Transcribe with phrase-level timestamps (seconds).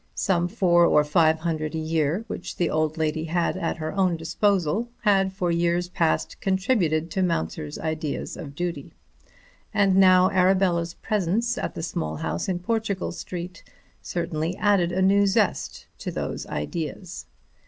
[0.15, 4.17] Some four or five hundred a year, which the old lady had at her own
[4.17, 8.93] disposal, had for years past contributed to Mounser's ideas of duty.
[9.75, 13.63] And now Arabella's presence at the small house in Portugal Street
[14.01, 17.27] certainly added a new zest to those ideas.